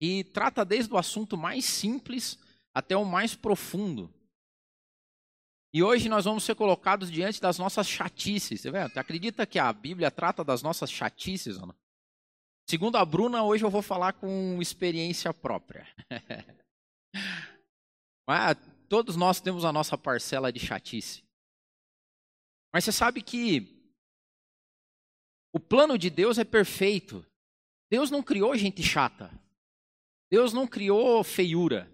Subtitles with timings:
[0.00, 2.38] e trata desde o assunto mais simples
[2.74, 4.12] até o mais profundo.
[5.72, 8.60] E hoje nós vamos ser colocados diante das nossas chatices.
[8.60, 8.88] Você, vê?
[8.88, 11.58] Você acredita que a Bíblia trata das nossas chatices?
[11.58, 11.74] Não?
[12.68, 15.86] Segundo a Bruna, hoje eu vou falar com experiência própria.
[18.26, 18.56] Mas,
[18.88, 21.24] todos nós temos a nossa parcela de chatice.
[22.72, 23.92] Mas você sabe que
[25.52, 27.24] o plano de Deus é perfeito.
[27.90, 29.30] Deus não criou gente chata.
[30.30, 31.90] Deus não criou feiura.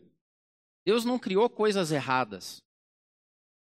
[0.84, 2.62] Deus não criou coisas erradas.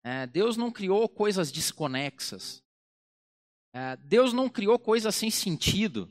[0.03, 2.63] É, Deus não criou coisas desconexas.
[3.73, 6.09] É, Deus não criou coisas sem sentido.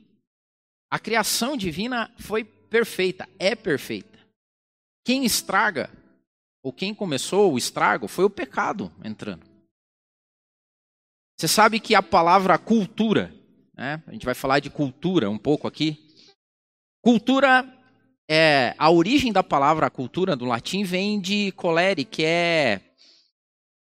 [0.89, 4.19] A criação divina foi perfeita, é perfeita.
[5.03, 5.89] Quem estraga,
[6.63, 9.47] ou quem começou o estrago, foi o pecado entrando.
[11.37, 13.33] Você sabe que a palavra cultura,
[13.73, 16.13] né, a gente vai falar de cultura um pouco aqui.
[17.01, 17.63] Cultura,
[18.31, 22.79] é, a origem da palavra cultura do latim vem de colere, que é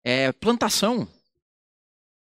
[0.03, 1.07] é plantação.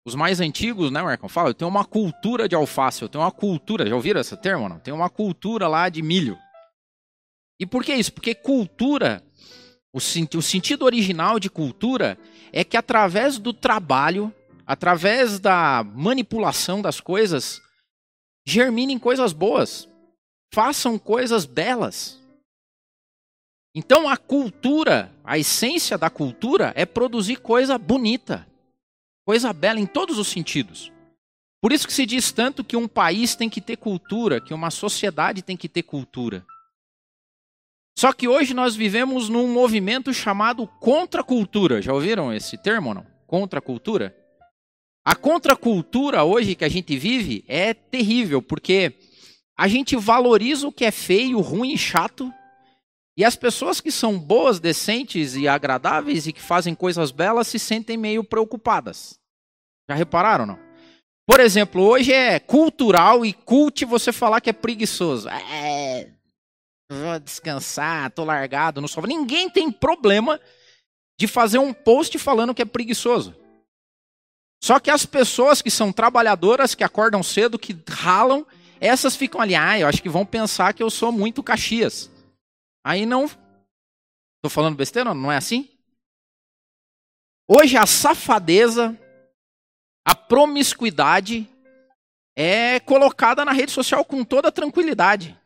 [0.07, 1.29] Os mais antigos, né, Marcão?
[1.29, 4.71] Fala, eu tenho uma cultura de alface, eu tenho uma cultura, já ouviram esse termo?
[4.71, 4.79] Não?
[4.79, 6.39] Tem uma cultura lá de milho.
[7.61, 8.13] E por que isso?
[8.13, 9.23] Porque cultura,
[9.93, 12.19] o, o sentido original de cultura
[12.53, 14.33] é que através do trabalho,
[14.67, 17.61] através da manipulação das coisas,
[18.47, 19.89] germinem coisas boas,
[20.55, 22.24] façam coisas belas.
[23.75, 28.47] Então a cultura, a essência da cultura é produzir coisa bonita,
[29.27, 30.93] coisa bela em todos os sentidos.
[31.61, 34.71] Por isso que se diz tanto que um país tem que ter cultura, que uma
[34.71, 36.47] sociedade tem que ter cultura.
[37.99, 41.81] Só que hoje nós vivemos num movimento chamado contracultura.
[41.81, 43.07] Já ouviram esse termo ou não?
[43.27, 44.15] Contracultura?
[45.05, 48.95] A contracultura hoje que a gente vive é terrível, porque
[49.57, 52.33] a gente valoriza o que é feio, ruim e chato
[53.17, 57.59] e as pessoas que são boas, decentes e agradáveis e que fazem coisas belas se
[57.59, 59.19] sentem meio preocupadas.
[59.89, 60.59] Já repararam, não?
[61.27, 65.29] Por exemplo, hoje é cultural e cult você falar que é preguiçoso.
[65.29, 66.11] É,
[66.91, 69.07] vou descansar, tô largado no sofá.
[69.07, 70.41] Ninguém tem problema
[71.19, 73.35] de fazer um post falando que é preguiçoso.
[74.63, 78.47] Só que as pessoas que são trabalhadoras, que acordam cedo, que ralam,
[78.81, 82.11] essas ficam ali, ah, eu acho que vão pensar que eu sou muito Caxias.
[82.85, 83.25] Aí não.
[83.25, 85.15] Estou falando besteira?
[85.15, 85.71] Não é assim?
[87.49, 88.99] Hoje a safadeza,
[90.07, 91.49] a promiscuidade
[92.37, 95.39] é colocada na rede social com toda tranquilidade.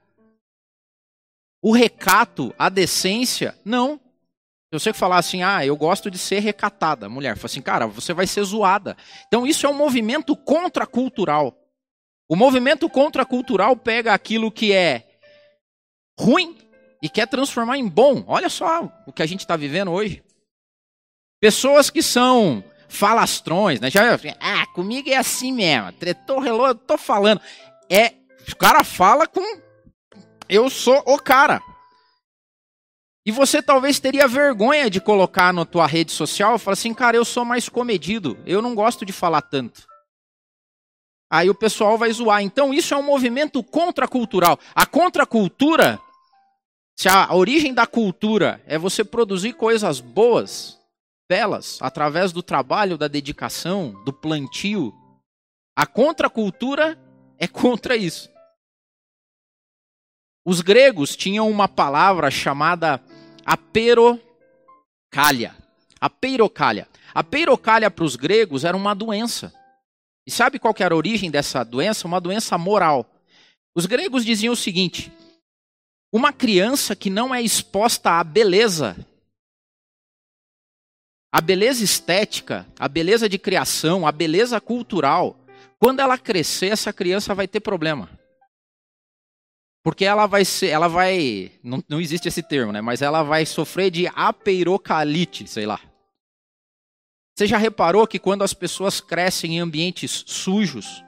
[1.63, 4.01] O recato, a decência, não.
[4.73, 8.13] Se você falar assim, ah, eu gosto de ser recatada, mulher, fala assim, cara, você
[8.13, 8.97] vai ser zoada.
[9.27, 11.57] Então isso é um movimento contracultural.
[12.29, 15.21] O movimento contracultural pega aquilo que é
[16.19, 16.68] ruim
[17.03, 18.25] e quer transformar em bom.
[18.27, 20.23] Olha só o que a gente está vivendo hoje.
[21.41, 23.91] Pessoas que são falastrões, né?
[23.91, 25.93] Já ah, comigo é assim mesmo.
[25.93, 27.41] Tretou, relou, eu tô falando.
[27.89, 28.15] É,
[28.51, 29.43] o cara fala com
[30.49, 31.61] eu sou o cara.
[33.25, 37.17] E você talvez teria vergonha de colocar na tua rede social e falar assim, cara,
[37.17, 39.87] eu sou mais comedido, eu não gosto de falar tanto.
[41.31, 42.43] Aí o pessoal vai zoar.
[42.43, 44.59] Então isso é um movimento contracultural.
[44.75, 46.01] A contracultura
[46.99, 50.77] se a origem da cultura é você produzir coisas boas,
[51.29, 54.93] belas, através do trabalho, da dedicação, do plantio,
[55.77, 56.99] a contracultura
[57.39, 58.29] é contra isso.
[60.45, 63.01] Os gregos tinham uma palavra chamada
[63.47, 64.21] aperocalha.
[66.01, 66.89] Apeirocalha.
[67.15, 69.55] A peirocalha para os gregos era uma doença.
[70.27, 72.09] E sabe qual era a origem dessa doença?
[72.09, 73.07] Uma doença moral.
[73.73, 75.13] Os gregos diziam o seguinte:
[76.13, 78.97] uma criança que não é exposta à beleza,
[81.31, 85.39] a beleza estética, a beleza de criação, a beleza cultural,
[85.79, 88.09] quando ela crescer, essa criança vai ter problema.
[89.85, 92.81] Porque ela vai ser, ela vai, não, não existe esse termo, né?
[92.81, 95.81] Mas ela vai sofrer de apeirocalite, sei lá.
[97.37, 101.05] Você já reparou que quando as pessoas crescem em ambientes sujos,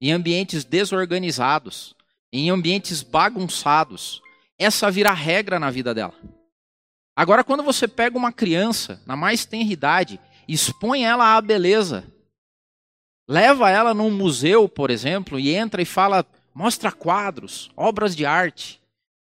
[0.00, 1.94] em ambientes desorganizados,
[2.32, 4.22] em ambientes bagunçados,
[4.58, 6.14] essa vira regra na vida dela.
[7.14, 12.04] Agora, quando você pega uma criança, na mais tenra idade, expõe ela à beleza,
[13.28, 16.24] leva ela num museu, por exemplo, e entra e fala,
[16.54, 18.80] mostra quadros, obras de arte.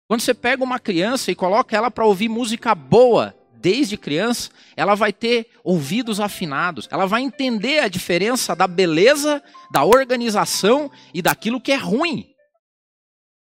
[0.08, 4.94] Quando você pega uma criança e coloca ela para ouvir música boa desde criança, ela
[4.94, 9.42] vai ter ouvidos afinados, ela vai entender a diferença da beleza,
[9.72, 12.33] da organização e daquilo que é ruim.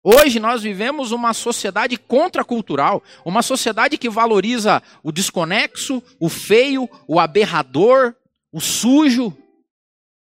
[0.07, 7.19] Hoje nós vivemos uma sociedade contracultural, uma sociedade que valoriza o desconexo, o feio, o
[7.19, 8.15] aberrador,
[8.53, 9.35] o sujo.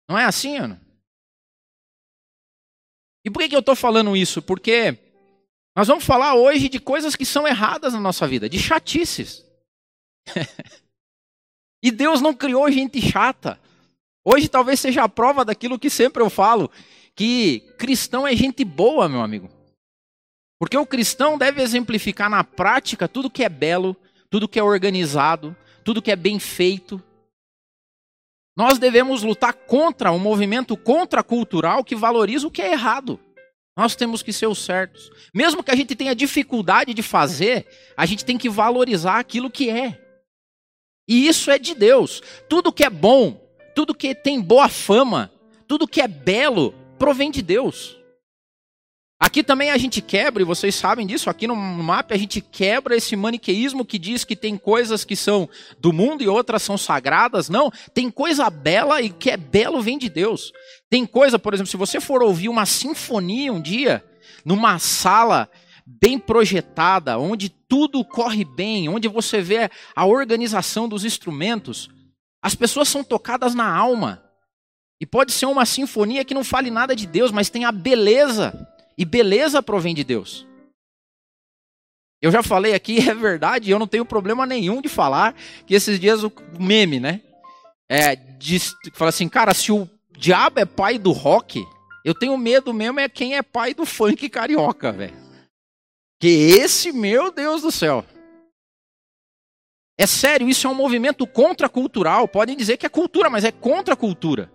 [0.09, 0.81] Não é assim, Ana?
[3.23, 4.41] E por que, eu estou falando isso?
[4.41, 4.99] Porque
[5.77, 9.45] nós vamos falar hoje de coisas que são erradas na nossa vida, de chatices.
[11.85, 13.61] e Deus não criou gente chata.
[14.25, 16.71] Hoje talvez seja a prova daquilo que sempre eu falo,
[17.15, 19.56] que cristão é gente boa, meu amigo.
[20.59, 23.97] Porque o cristão deve exemplificar na prática tudo que é belo,
[24.31, 25.55] tudo que é organizado,
[25.85, 27.03] tudo que é bem feito.
[28.57, 33.21] Nós devemos lutar contra um movimento contracultural que valoriza o que é errado.
[33.77, 35.11] Nós temos que ser os certos.
[35.35, 39.69] Mesmo que a gente tenha dificuldade de fazer, a gente tem que valorizar aquilo que
[39.69, 40.01] é.
[41.07, 42.23] E isso é de Deus.
[42.49, 43.39] Tudo que é bom,
[43.75, 45.31] tudo que tem boa fama,
[45.69, 47.96] tudo que é belo, provém de Deus.
[49.19, 52.95] Aqui também a gente quebra, e vocês sabem disso, aqui no mapa a gente quebra
[52.95, 55.49] esse maniqueísmo que diz que tem coisas que são
[55.81, 57.49] do mundo e outras são sagradas.
[57.49, 60.53] Não, tem coisa bela e que é belo vem de Deus.
[60.91, 64.05] Tem coisa, por exemplo, se você for ouvir uma sinfonia um dia,
[64.45, 65.51] numa sala
[65.87, 71.89] bem projetada, onde tudo corre bem, onde você vê a organização dos instrumentos,
[72.43, 74.23] as pessoas são tocadas na alma.
[75.01, 78.76] E pode ser uma sinfonia que não fale nada de Deus, mas tem a beleza
[78.97, 80.47] e beleza provém de Deus.
[82.21, 85.35] Eu já falei aqui, é verdade, eu não tenho problema nenhum de falar
[85.67, 87.23] que esses dias o meme, né?
[87.89, 91.65] É, diz, fala assim, cara, se o diabo é pai do rock,
[92.05, 95.17] eu tenho medo mesmo é quem é pai do funk carioca, velho.
[96.21, 98.05] Que esse, meu Deus do céu.
[99.99, 102.29] É sério, isso é um movimento contracultural.
[102.29, 104.51] Podem dizer que é cultura, mas é contra cultura.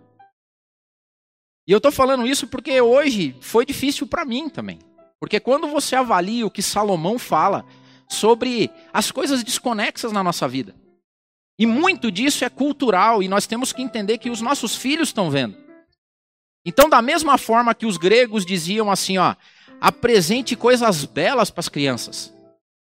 [1.66, 4.78] E eu estou falando isso porque hoje foi difícil para mim também.
[5.20, 7.64] Porque quando você avalia o que Salomão fala
[8.08, 10.74] sobre as coisas desconexas na nossa vida,
[11.58, 15.30] e muito disso é cultural, e nós temos que entender que os nossos filhos estão
[15.30, 15.56] vendo.
[16.64, 19.34] Então, da mesma forma que os gregos diziam assim, ó,
[19.80, 22.32] apresente coisas belas para as crianças.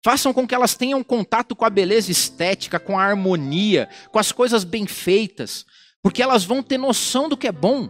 [0.05, 4.33] Façam com que elas tenham contato com a beleza estética, com a harmonia, com as
[4.33, 5.65] coisas bem feitas,
[6.03, 7.89] porque elas vão ter noção do que é bom.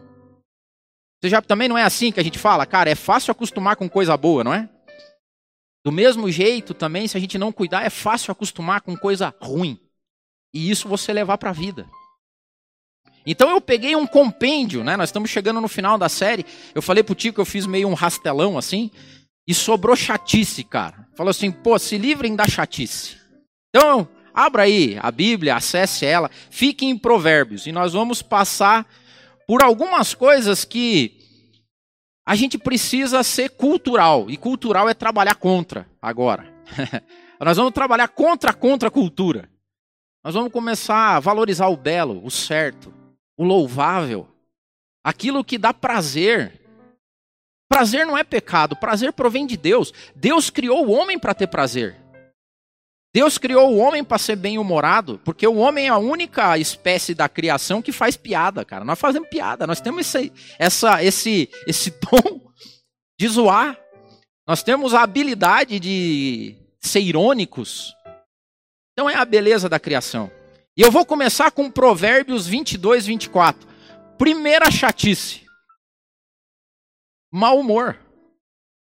[1.22, 3.88] Você já também não é assim que a gente fala, cara, é fácil acostumar com
[3.88, 4.68] coisa boa, não é?
[5.84, 9.78] Do mesmo jeito também, se a gente não cuidar, é fácil acostumar com coisa ruim.
[10.52, 11.86] E isso você levar para a vida.
[13.24, 14.96] Então eu peguei um compêndio, né?
[14.96, 16.44] Nós estamos chegando no final da série.
[16.74, 18.90] Eu falei pro Tico que eu fiz meio um rastelão assim.
[19.46, 21.06] E sobrou chatice, cara.
[21.16, 23.16] Falou assim, pô, se livrem da chatice.
[23.68, 27.66] Então, abra aí a Bíblia, acesse ela, fique em Provérbios.
[27.66, 28.86] E nós vamos passar
[29.46, 31.18] por algumas coisas que
[32.24, 34.30] a gente precisa ser cultural.
[34.30, 36.52] E cultural é trabalhar contra agora.
[37.40, 39.50] Nós vamos trabalhar contra a contracultura.
[40.24, 42.94] Nós vamos começar a valorizar o belo, o certo,
[43.36, 44.28] o louvável,
[45.02, 46.60] aquilo que dá prazer.
[47.68, 49.92] Prazer não é pecado, prazer provém de Deus.
[50.14, 52.01] Deus criou o homem para ter prazer.
[53.14, 57.28] Deus criou o homem para ser bem-humorado, porque o homem é a única espécie da
[57.28, 58.86] criação que faz piada, cara.
[58.86, 62.40] Nós fazemos piada, nós temos esse, essa, esse, esse dom
[63.20, 63.78] de zoar.
[64.46, 67.94] Nós temos a habilidade de ser irônicos.
[68.92, 70.30] Então é a beleza da criação.
[70.74, 73.68] E eu vou começar com Provérbios 22, 24.
[74.16, 75.42] Primeira chatice.
[77.30, 77.98] Mau humor.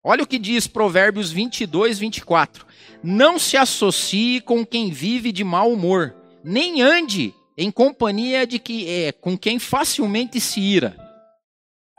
[0.02, 2.66] Olha o que diz Provérbios 22, 24.
[3.02, 8.88] Não se associe com quem vive de mau humor, nem ande em companhia de que
[8.88, 10.96] é com quem facilmente se ira.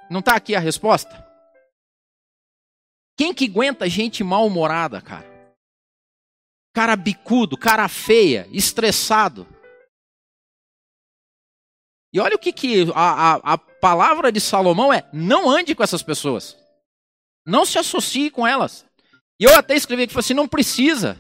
[0.10, 1.24] Não está aqui a resposta?
[3.18, 5.32] Quem que aguenta gente mal-humorada, cara?
[6.74, 9.48] Cara bicudo, cara feia, estressado.
[12.12, 15.84] E olha o que, que a, a, a palavra de Salomão é: não ande com
[15.84, 16.58] essas pessoas.
[17.46, 18.86] Não se associe com elas.
[19.40, 21.20] E eu até escrevi que assim, não precisa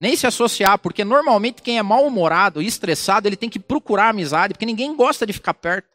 [0.00, 4.52] nem se associar, porque normalmente quem é mal-humorado e estressado, ele tem que procurar amizade,
[4.52, 5.88] porque ninguém gosta de ficar perto.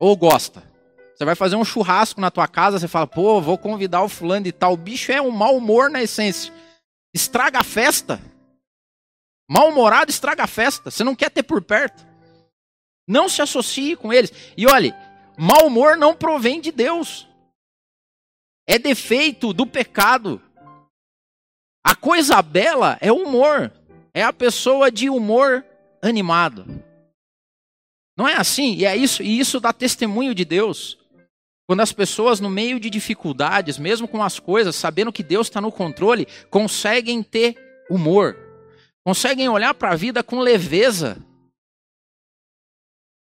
[0.00, 0.62] Ou gosta.
[1.14, 4.44] Você vai fazer um churrasco na tua casa, você fala, pô, vou convidar o fulano
[4.44, 4.72] de tal.
[4.72, 6.52] O bicho é um mau humor na essência.
[7.12, 8.18] Estraga a festa.
[9.50, 10.90] Mal-humorado estraga a festa.
[10.90, 12.06] Você não quer ter por perto.
[13.06, 14.32] Não se associe com eles.
[14.56, 14.94] E olhe,
[15.36, 17.27] mau humor não provém de Deus
[18.68, 20.40] é defeito do pecado.
[21.82, 23.72] A coisa bela é o humor,
[24.12, 25.64] é a pessoa de humor
[26.02, 26.66] animado.
[28.14, 28.74] Não é assim?
[28.74, 30.98] E é isso, e isso dá testemunho de Deus.
[31.66, 35.60] Quando as pessoas, no meio de dificuldades, mesmo com as coisas, sabendo que Deus está
[35.60, 37.56] no controle, conseguem ter
[37.90, 38.36] humor,
[39.02, 41.16] conseguem olhar para a vida com leveza.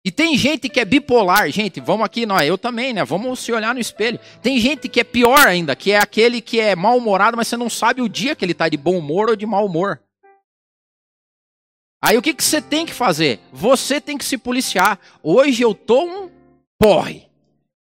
[0.07, 3.05] E tem gente que é bipolar, gente, vamos aqui, nós, eu também, né?
[3.05, 4.21] Vamos se olhar no espelho.
[4.41, 7.69] Tem gente que é pior ainda, que é aquele que é mal-humorado, mas você não
[7.69, 10.01] sabe o dia que ele está de bom humor ou de mau humor.
[12.01, 13.41] Aí o que, que você tem que fazer?
[13.53, 15.01] Você tem que se policiar.
[15.25, 16.31] Hoje eu tô um
[16.79, 17.29] porre.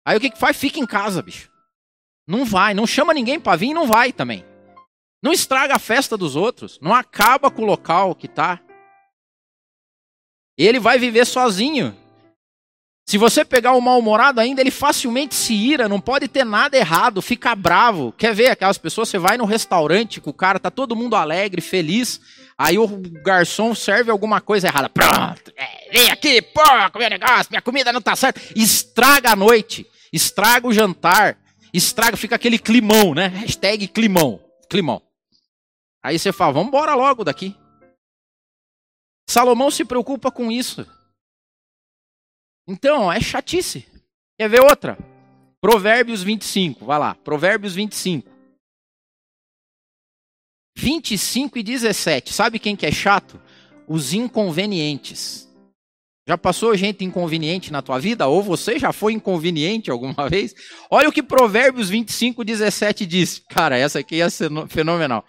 [0.04, 0.56] Aí o que, que faz?
[0.56, 1.48] Fica em casa, bicho.
[2.26, 4.44] Não vai, não chama ninguém para vir e não vai também.
[5.22, 8.60] Não estraga a festa dos outros, não acaba com o local que tá.
[10.58, 11.96] Ele vai viver sozinho.
[13.08, 17.22] Se você pegar o mal-humorado ainda, ele facilmente se ira, não pode ter nada errado,
[17.22, 18.12] fica bravo.
[18.12, 19.08] Quer ver aquelas pessoas?
[19.08, 22.20] Você vai no restaurante com o cara, tá todo mundo alegre, feliz.
[22.58, 22.88] Aí o
[23.22, 24.88] garçom serve alguma coisa errada.
[24.88, 28.40] Pronto, é, vem aqui, pô, comer negócio, minha comida não tá certa.
[28.56, 31.38] Estraga a noite estraga o jantar,
[31.72, 33.28] estraga, fica aquele climão, né?
[33.28, 35.02] Hashtag climão, climão.
[36.02, 37.54] Aí você fala, vamos embora logo daqui.
[39.28, 40.86] Salomão se preocupa com isso.
[42.66, 43.86] Então, é chatice.
[44.38, 44.98] Quer ver outra?
[45.60, 48.30] Provérbios 25, vai lá, Provérbios 25.
[50.76, 52.32] 25 e 17.
[52.32, 53.40] Sabe quem que é chato?
[53.88, 55.46] Os inconvenientes.
[56.28, 58.26] Já passou gente inconveniente na tua vida?
[58.26, 60.54] Ou você já foi inconveniente alguma vez?
[60.90, 63.42] Olha o que Provérbios 25, 17 diz.
[63.48, 64.28] Cara, essa aqui é
[64.68, 65.24] fenomenal.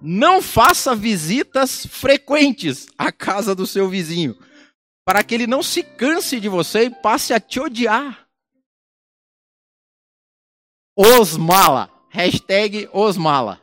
[0.00, 4.36] Não faça visitas frequentes à casa do seu vizinho,
[5.06, 8.28] para que ele não se canse de você e passe a te odiar.
[10.96, 11.92] Osmala.
[12.10, 13.60] Hashtag Osmala.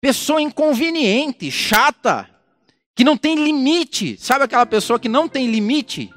[0.00, 2.30] Pessoa inconveniente, chata,
[2.94, 4.16] que não tem limite.
[4.16, 6.10] Sabe aquela pessoa que não tem limite?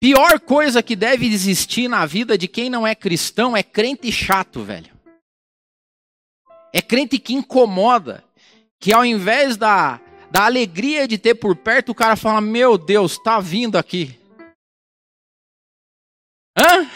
[0.00, 4.62] Pior coisa que deve existir na vida de quem não é cristão é crente chato,
[4.62, 4.92] velho.
[6.72, 8.22] É crente que incomoda.
[8.78, 10.00] Que ao invés da,
[10.32, 14.18] da alegria de ter por perto, o cara fala: Meu Deus, tá vindo aqui.
[16.56, 16.88] Hã?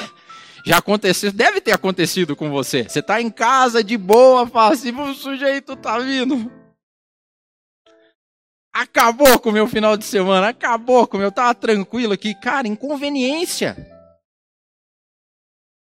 [0.64, 2.84] Já aconteceu, deve ter acontecido com você.
[2.84, 6.50] Você tá em casa de boa, fala assim: o sujeito tá vindo.
[8.74, 11.30] Acabou com o meu final de semana, acabou com o meu.
[11.30, 12.34] Tava tranquilo aqui.
[12.34, 13.76] Cara, inconveniência.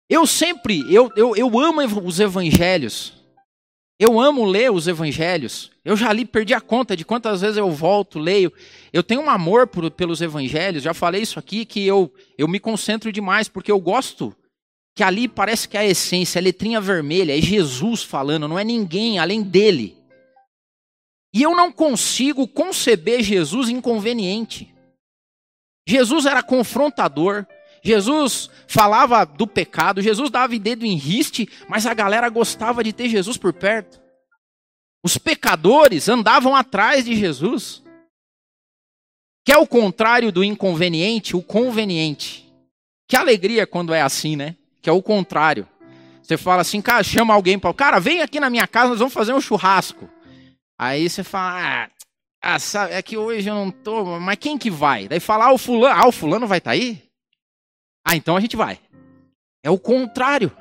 [0.09, 3.13] Eu sempre, eu, eu, eu amo os evangelhos.
[3.99, 5.71] Eu amo ler os evangelhos.
[5.87, 8.51] Eu já li, perdi a conta de quantas vezes eu volto, leio.
[8.91, 10.83] Eu tenho um amor por, pelos evangelhos.
[10.83, 14.35] Já falei isso aqui, que eu, eu me concentro demais, porque eu gosto
[14.93, 18.65] que ali parece que é a essência, a letrinha vermelha, é Jesus falando, não é
[18.65, 19.95] ninguém além dele.
[21.33, 24.75] E eu não consigo conceber Jesus inconveniente.
[25.87, 27.45] Jesus era confrontador,
[27.81, 33.07] Jesus falava do pecado, Jesus dava dedo em riste, mas a galera gostava de ter
[33.07, 34.05] Jesus por perto.
[35.07, 37.81] Os pecadores andavam atrás de Jesus.
[39.45, 42.45] Que é o contrário do inconveniente, o conveniente.
[43.07, 44.57] Que alegria quando é assim, né?
[44.81, 45.65] Que é o contrário.
[46.21, 49.13] Você fala assim, cara, chama alguém para, cara, vem aqui na minha casa, nós vamos
[49.13, 50.09] fazer um churrasco.
[50.77, 51.89] Aí você fala, ah,
[52.41, 55.07] ah, sabe, é que hoje eu não tô, mas quem que vai?
[55.07, 57.01] Daí fala, ah, o fulano, ah, o fulano vai estar tá aí?
[58.03, 58.77] Ah, então a gente vai.
[59.63, 60.51] É o contrário.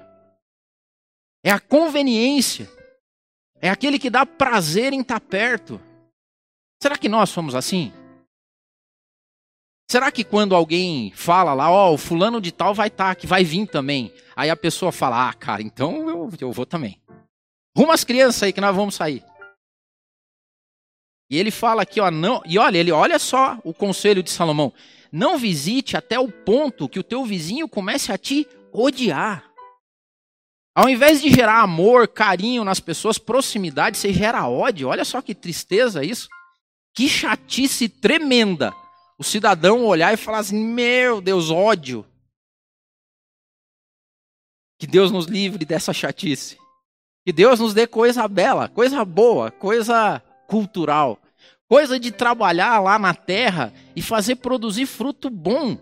[1.43, 2.76] É a conveniência.
[3.67, 5.81] É aquele que dá prazer em estar tá perto.
[6.81, 7.93] Será que nós somos assim?
[9.91, 13.15] Será que quando alguém fala lá, ó, oh, o fulano de tal vai estar, tá,
[13.17, 17.01] que vai vir também, aí a pessoa fala, ah, cara, então eu, eu vou também.
[17.77, 19.25] Rumo as crianças aí que nós vamos sair.
[21.29, 24.73] E ele fala aqui, ó, não, e olha, ele olha só o conselho de Salomão.
[25.11, 29.56] Não visite até o ponto que o teu vizinho comece a te odiar.
[30.77, 34.89] Ao invés de gerar amor, carinho nas pessoas, proximidade, você gera ódio.
[34.89, 36.29] Olha só que tristeza isso.
[36.95, 38.75] Que chatice tremenda.
[39.19, 42.05] O cidadão olhar e falar assim: Meu Deus, ódio.
[44.79, 46.59] Que Deus nos livre dessa chatice.
[47.25, 51.19] Que Deus nos dê coisa bela, coisa boa, coisa cultural.
[51.67, 55.79] Coisa de trabalhar lá na terra e fazer produzir fruto bom.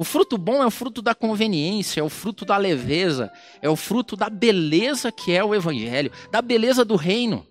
[0.00, 3.74] O fruto bom é o fruto da conveniência, é o fruto da leveza, é o
[3.74, 7.44] fruto da beleza que é o evangelho, da beleza do reino.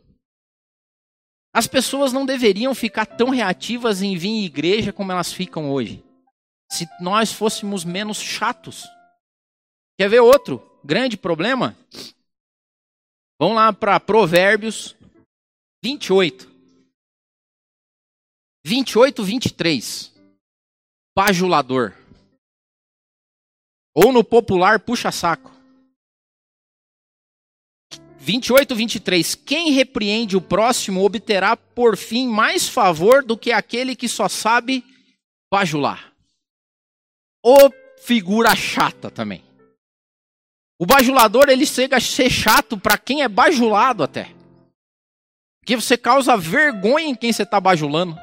[1.54, 6.02] As pessoas não deveriam ficar tão reativas em vir em igreja como elas ficam hoje.
[6.72, 8.86] Se nós fôssemos menos chatos.
[9.98, 11.76] Quer ver outro grande problema?
[13.38, 14.96] Vamos lá para Provérbios
[15.84, 16.50] 28.
[18.66, 20.14] 28, 23.
[21.14, 22.07] Bajulador.
[24.00, 25.52] Ou no popular puxa-saco.
[28.20, 29.34] 28, 23.
[29.34, 34.86] Quem repreende o próximo obterá por fim mais favor do que aquele que só sabe
[35.52, 36.14] bajular.
[37.42, 39.44] Ou figura chata também.
[40.78, 44.32] O bajulador ele chega a ser chato para quem é bajulado até.
[45.60, 48.16] Porque você causa vergonha em quem você está bajulando.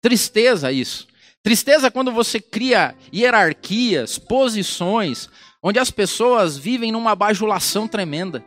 [0.00, 1.11] Tristeza isso.
[1.42, 5.28] Tristeza quando você cria hierarquias, posições,
[5.62, 8.44] onde as pessoas vivem numa bajulação tremenda.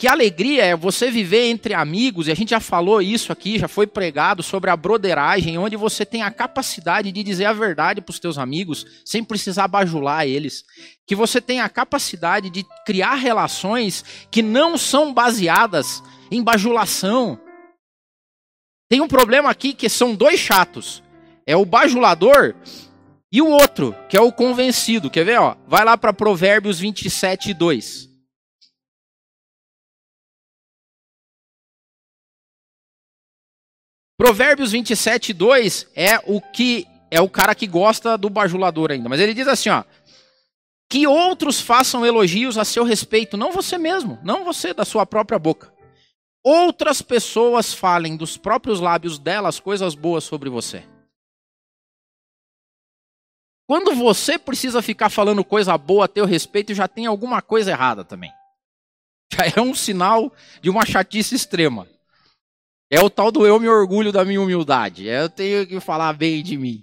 [0.00, 3.66] Que alegria é você viver entre amigos, e a gente já falou isso aqui, já
[3.66, 8.12] foi pregado sobre a broderagem, onde você tem a capacidade de dizer a verdade para
[8.12, 10.64] os teus amigos, sem precisar bajular eles.
[11.04, 16.00] Que você tem a capacidade de criar relações que não são baseadas
[16.30, 17.40] em bajulação.
[18.88, 21.02] Tem um problema aqui que são dois chatos.
[21.46, 22.54] É o bajulador
[23.30, 25.10] e o outro, que é o convencido.
[25.10, 25.38] Quer ver?
[25.38, 25.56] Ó?
[25.66, 28.08] Vai lá para Provérbios 27, 2.
[34.16, 39.08] Provérbios 27, 2 é o que é o cara que gosta do bajulador ainda.
[39.08, 39.84] Mas ele diz assim, ó.
[40.90, 45.38] Que outros façam elogios a seu respeito, não você mesmo, não você da sua própria
[45.38, 45.70] boca.
[46.44, 50.84] Outras pessoas falem dos próprios lábios delas coisas boas sobre você.
[53.68, 58.02] Quando você precisa ficar falando coisa boa a teu respeito, já tem alguma coisa errada
[58.02, 58.32] também.
[59.30, 61.86] Já é um sinal de uma chatice extrema.
[62.90, 65.06] É o tal do eu me orgulho da minha humildade.
[65.06, 66.82] É, eu tenho que falar bem de mim.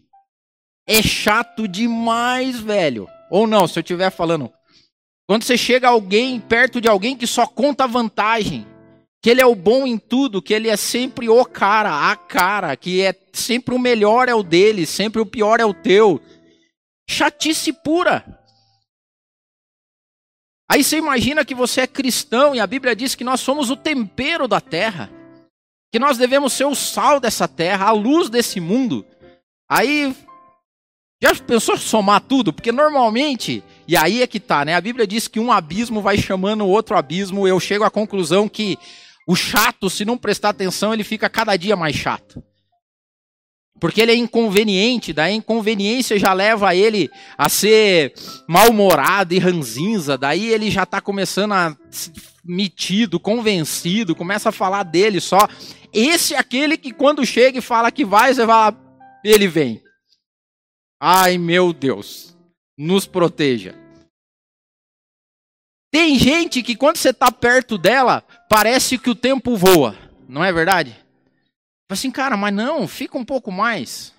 [0.88, 3.09] É chato demais, velho.
[3.31, 4.53] Ou não, se eu estiver falando.
[5.27, 8.67] Quando você chega alguém perto de alguém que só conta vantagem,
[9.25, 12.75] que ele é o bom em tudo, que ele é sempre o cara, a cara,
[12.77, 16.22] que é sempre o melhor é o dele, sempre o pior é o teu.
[17.10, 18.24] Chatice pura.
[20.72, 23.75] Aí você imagina que você é cristão e a Bíblia diz que nós somos o
[23.75, 25.09] tempero da terra,
[25.92, 29.03] que nós devemos ser o sal dessa terra, a luz desse mundo.
[29.68, 30.16] Aí
[31.20, 32.53] já pensou somar tudo?
[32.53, 34.75] Porque normalmente, e aí é que tá, né?
[34.75, 37.48] A Bíblia diz que um abismo vai chamando o outro abismo.
[37.48, 38.77] Eu chego à conclusão que
[39.27, 42.44] o chato, se não prestar atenção, ele fica cada dia mais chato.
[43.79, 48.14] Porque ele é inconveniente, da inconveniência já leva ele a ser
[48.48, 51.77] mal-humorado e ranzinza, daí ele já está começando a
[52.44, 55.40] metido, convencido, começa a falar dele só.
[55.92, 58.77] Esse é aquele que quando chega e fala que vai, você fala,
[59.24, 59.83] ele vem.
[61.01, 62.38] Ai meu Deus,
[62.77, 63.75] nos proteja.
[65.92, 70.51] Tem gente que quando você está perto dela, parece que o tempo voa, não é
[70.51, 71.03] verdade?
[71.88, 74.14] assim, cara, mas não, fica um pouco mais.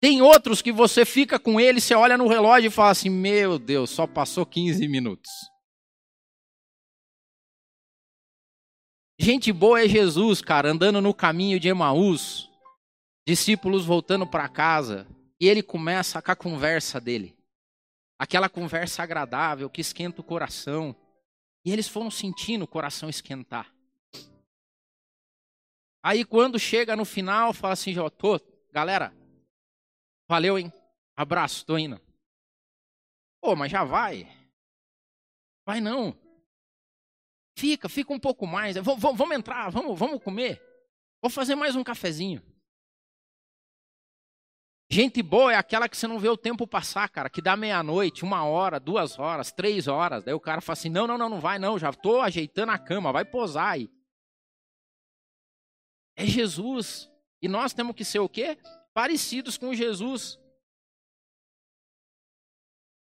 [0.00, 3.58] Tem outros que você fica com ele, você olha no relógio e fala assim: Meu
[3.58, 5.30] Deus, só passou 15 minutos.
[9.18, 12.48] Gente boa é Jesus, cara, andando no caminho de Emaús,
[13.28, 15.06] discípulos voltando para casa,
[15.38, 17.36] e ele começa com a conversa dele.
[18.18, 20.96] Aquela conversa agradável que esquenta o coração.
[21.64, 23.74] E eles foram sentindo o coração esquentar.
[26.02, 28.40] Aí quando chega no final, fala assim, já tô,
[28.72, 29.14] galera,
[30.28, 30.72] valeu, hein?
[31.14, 32.00] Abraço, tô indo.
[33.42, 34.26] Pô, mas já vai.
[35.66, 36.18] Vai não.
[37.56, 38.76] Fica, fica um pouco mais.
[38.76, 40.62] Vamos entrar, vamos, vamos comer.
[41.20, 42.42] Vou fazer mais um cafezinho.
[44.92, 48.24] Gente boa é aquela que você não vê o tempo passar, cara, que dá meia-noite,
[48.24, 50.24] uma hora, duas horas, três horas.
[50.24, 52.78] Daí o cara fala assim: não, não, não, não vai, não, já tô ajeitando a
[52.78, 53.88] cama, vai posar aí.
[56.16, 57.08] É Jesus.
[57.40, 58.58] E nós temos que ser o quê?
[58.92, 60.40] Parecidos com Jesus.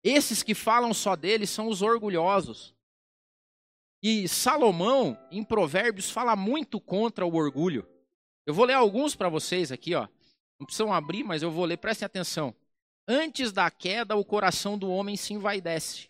[0.02, 2.74] Esses que falam só dele são os orgulhosos.
[4.02, 7.86] E Salomão, em Provérbios, fala muito contra o orgulho.
[8.46, 10.08] Eu vou ler alguns para vocês aqui, ó.
[10.64, 12.56] Não precisam abrir, mas eu vou ler, prestem atenção.
[13.06, 16.08] Antes da queda, o coração do homem se envaidece,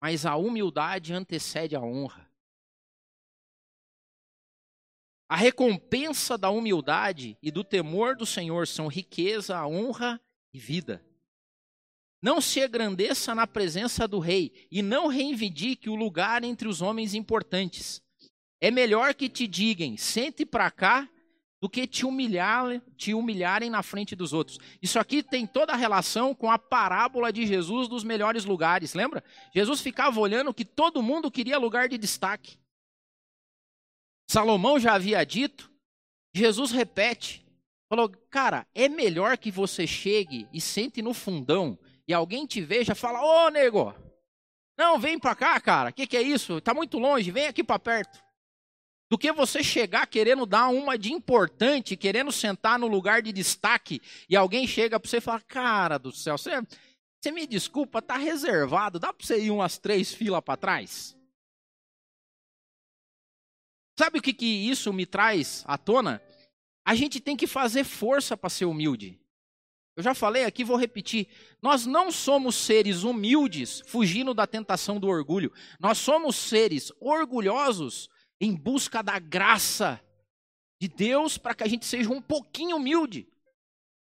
[0.00, 2.26] mas a humildade antecede a honra.
[5.28, 10.18] A recompensa da humildade e do temor do Senhor são riqueza, honra
[10.50, 11.04] e vida.
[12.22, 17.12] Não se agrandeça na presença do rei e não reivindique o lugar entre os homens
[17.12, 18.02] importantes.
[18.62, 21.06] É melhor que te digam, sente para cá,
[21.60, 24.58] do que te, humilhar, te humilharem na frente dos outros.
[24.80, 29.22] Isso aqui tem toda a relação com a parábola de Jesus dos melhores lugares, lembra?
[29.54, 32.58] Jesus ficava olhando que todo mundo queria lugar de destaque.
[34.30, 35.70] Salomão já havia dito,
[36.34, 37.44] Jesus repete:
[37.90, 42.94] Falou, cara, é melhor que você chegue e sente no fundão e alguém te veja
[42.94, 43.94] fala, ô nego,
[44.78, 46.60] não, vem pra cá, cara, o que, que é isso?
[46.60, 48.22] Tá muito longe, vem aqui pra perto.
[49.10, 54.00] Do que você chegar querendo dar uma de importante, querendo sentar no lugar de destaque
[54.28, 56.52] e alguém chega pra você e fala, cara do céu, você,
[57.20, 61.16] você me desculpa, tá reservado, dá pra você ir umas três filas para trás?
[63.98, 66.22] Sabe o que, que isso me traz à tona?
[66.84, 69.20] A gente tem que fazer força para ser humilde.
[69.96, 71.26] Eu já falei aqui, vou repetir.
[71.60, 75.52] Nós não somos seres humildes fugindo da tentação do orgulho.
[75.80, 78.08] Nós somos seres orgulhosos
[78.40, 80.00] em busca da graça
[80.80, 83.28] de Deus para que a gente seja um pouquinho humilde.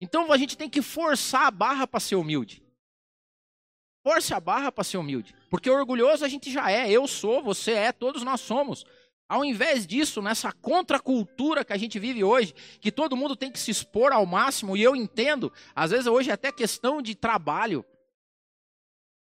[0.01, 2.65] Então a gente tem que forçar a barra para ser humilde.
[4.05, 5.33] Force a barra para ser humilde.
[5.49, 6.91] Porque orgulhoso a gente já é.
[6.91, 8.85] Eu sou, você é, todos nós somos.
[9.27, 13.57] Ao invés disso, nessa contracultura que a gente vive hoje, que todo mundo tem que
[13.57, 17.83] se expor ao máximo, e eu entendo, às vezes hoje é até questão de trabalho.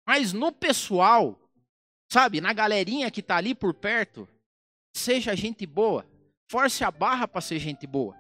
[0.06, 1.40] Mas no pessoal,
[2.12, 4.30] sabe, na galerinha que está ali por perto,
[4.98, 6.06] seja gente boa.
[6.50, 8.16] Force a barra para ser gente boa.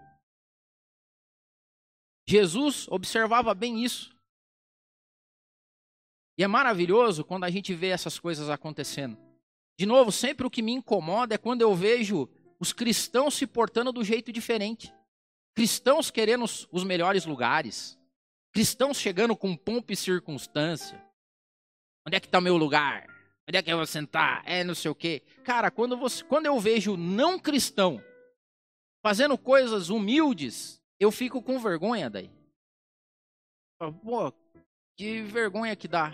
[2.28, 4.16] Jesus observava bem isso.
[6.38, 9.18] E é maravilhoso quando a gente vê essas coisas acontecendo.
[9.80, 13.92] De novo, sempre o que me incomoda é quando eu vejo os cristãos se portando
[13.92, 14.94] do jeito diferente.
[15.56, 17.98] Cristãos querendo os melhores lugares.
[18.52, 21.04] Cristãos chegando com pompa e circunstância.
[22.06, 23.17] Onde é que está o meu lugar?
[23.48, 24.44] Onde é que eu vou sentar?
[24.46, 25.22] É não sei o quê.
[25.44, 28.04] Cara, quando, você, quando eu vejo não cristão
[29.02, 32.30] fazendo coisas humildes, eu fico com vergonha daí.
[34.04, 34.34] Pô,
[34.98, 36.14] que vergonha que dá.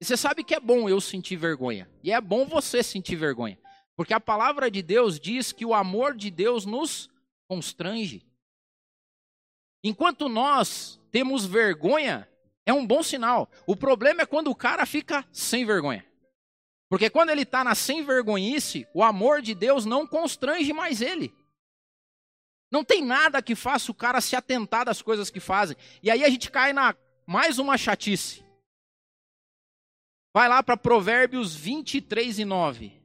[0.00, 1.90] E você sabe que é bom eu sentir vergonha.
[2.02, 3.58] E é bom você sentir vergonha.
[3.96, 7.10] Porque a palavra de Deus diz que o amor de Deus nos
[7.48, 8.24] constrange.
[9.82, 12.28] Enquanto nós temos vergonha,
[12.66, 13.50] é um bom sinal.
[13.66, 16.04] O problema é quando o cara fica sem vergonha.
[16.88, 21.34] Porque quando ele está na sem vergonhice, o amor de Deus não constrange mais ele.
[22.70, 25.76] Não tem nada que faça o cara se atentar das coisas que fazem.
[26.02, 26.94] E aí a gente cai na
[27.26, 28.44] mais uma chatice.
[30.34, 33.00] Vai lá para Provérbios 23 e 9.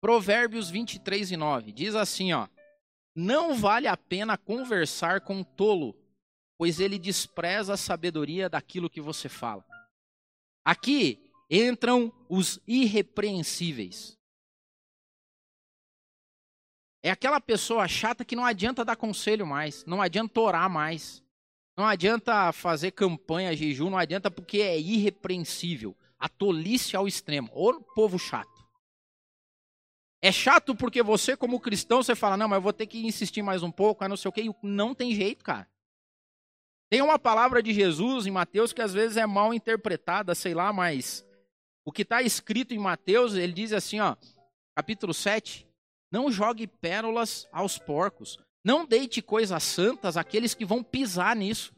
[0.00, 1.72] Provérbios 23 e 9.
[1.72, 2.48] Diz assim, ó:
[3.14, 5.94] Não vale a pena conversar com um tolo,
[6.56, 9.64] pois ele despreza a sabedoria daquilo que você fala.
[10.64, 14.18] Aqui entram os irrepreensíveis.
[17.02, 21.22] É aquela pessoa chata que não adianta dar conselho mais, não adianta orar mais.
[21.76, 25.96] Não adianta fazer campanha, jejum, não adianta porque é irrepreensível.
[26.18, 27.50] A tolice ao extremo.
[27.52, 28.64] Ô povo chato.
[30.22, 33.42] É chato porque você, como cristão, você fala, não, mas eu vou ter que insistir
[33.42, 34.44] mais um pouco, não sei o quê.
[34.62, 35.68] Não tem jeito, cara.
[36.90, 40.72] Tem uma palavra de Jesus em Mateus que às vezes é mal interpretada, sei lá,
[40.72, 41.24] mas
[41.84, 44.16] o que está escrito em Mateus, ele diz assim, ó,
[44.74, 45.66] capítulo 7,
[46.10, 51.74] não jogue pérolas aos porcos, não deite coisas santas àqueles que vão pisar nisso.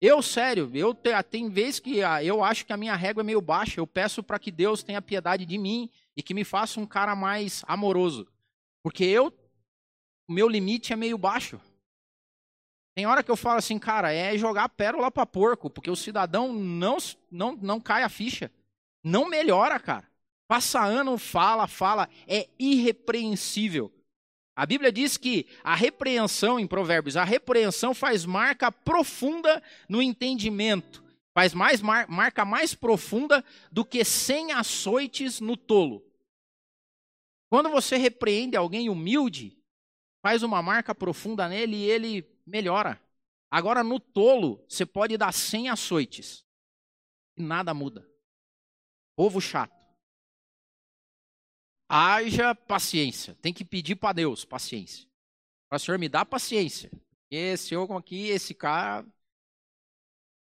[0.00, 3.40] Eu, sério, eu tem vezes que ah, eu acho que a minha régua é meio
[3.40, 3.80] baixa.
[3.80, 7.16] Eu peço para que Deus tenha piedade de mim e que me faça um cara
[7.16, 8.28] mais amoroso.
[8.80, 9.26] Porque eu,
[10.28, 11.60] o meu limite é meio baixo.
[12.98, 16.52] Tem hora que eu falo assim, cara, é jogar pérola para porco, porque o cidadão
[16.52, 16.98] não,
[17.30, 18.50] não, não cai a ficha.
[19.04, 20.10] Não melhora, cara.
[20.48, 23.92] Passa ano, fala, fala, é irrepreensível.
[24.56, 31.04] A Bíblia diz que a repreensão, em Provérbios, a repreensão faz marca profunda no entendimento,
[31.32, 36.04] faz mais mar, marca mais profunda do que cem açoites no tolo.
[37.48, 39.56] Quando você repreende alguém humilde,
[40.20, 43.00] faz uma marca profunda nele e ele melhora.
[43.50, 46.44] Agora, no tolo, você pode dar cem açoites
[47.36, 48.08] e nada muda.
[49.16, 49.78] Povo chato
[51.88, 53.34] haja paciência.
[53.36, 55.08] Tem que pedir para Deus paciência.
[55.68, 56.90] Para Senhor, me dá paciência.
[57.30, 59.06] Esse eu aqui, esse cara.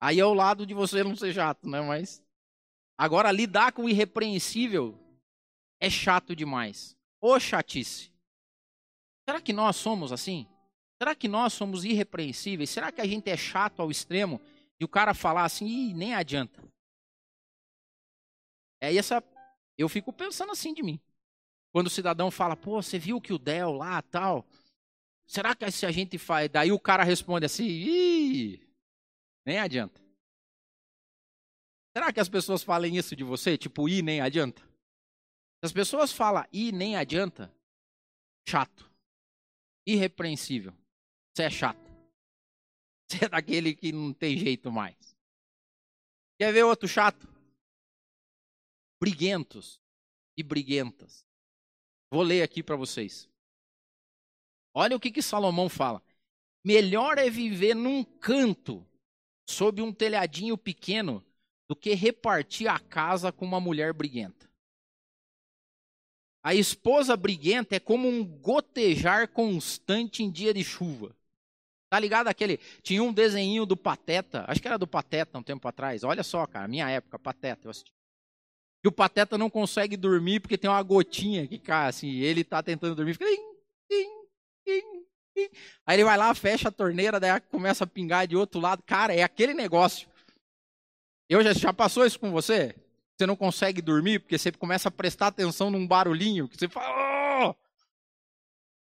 [0.01, 1.81] Aí é o lado de você não ser chato, né?
[1.81, 2.23] Mas.
[2.97, 4.97] Agora, lidar com o irrepreensível
[5.79, 6.95] é chato demais.
[7.19, 8.11] Ô chatice.
[9.27, 10.47] Será que nós somos assim?
[11.03, 12.69] Será que nós somos irrepreensíveis?
[12.69, 14.39] Será que a gente é chato ao extremo
[14.79, 16.63] e o cara falar assim, Ih, nem adianta?
[18.81, 19.21] É essa.
[19.77, 20.97] Eu fico pensando assim de mim.
[21.73, 24.47] Quando o cidadão fala, pô, você viu que o Del lá tal?
[25.27, 26.49] Será que se a gente faz.
[26.49, 28.65] Daí o cara responde assim, ih,
[29.45, 30.01] nem adianta.
[31.97, 33.57] Será que as pessoas falem isso de você?
[33.57, 34.61] Tipo, ih, nem adianta?
[34.61, 37.53] Se as pessoas falam e nem adianta,
[38.47, 38.89] chato.
[39.85, 40.73] Irrepreensível.
[41.33, 41.91] Você é chato.
[43.09, 45.15] Você é daquele que não tem jeito mais.
[46.37, 47.27] Quer ver outro chato?
[48.99, 49.81] Briguentos
[50.37, 51.25] e briguentas.
[52.11, 53.27] Vou ler aqui para vocês.
[54.73, 56.01] Olha o que, que Salomão fala.
[56.63, 58.85] Melhor é viver num canto,
[59.49, 61.23] sob um telhadinho pequeno,
[61.67, 64.49] do que repartir a casa com uma mulher briguenta.
[66.43, 71.15] A esposa briguenta é como um gotejar constante em dia de chuva.
[71.93, 72.57] Tá ligado aquele?
[72.81, 76.03] Tinha um desenho do Pateta, acho que era do Pateta um tempo atrás.
[76.03, 77.93] Olha só, cara, minha época, Pateta, eu assisti.
[78.83, 82.63] E o Pateta não consegue dormir porque tem uma gotinha que cai assim, ele tá
[82.63, 83.27] tentando dormir, fica
[85.85, 88.81] Aí ele vai lá, fecha a torneira, daí começa a pingar de outro lado.
[88.81, 90.09] Cara, é aquele negócio.
[91.29, 92.75] Eu já, já passou isso com você?
[93.15, 97.51] Você não consegue dormir porque você começa a prestar atenção num barulhinho que você fala.
[97.51, 97.55] Oh!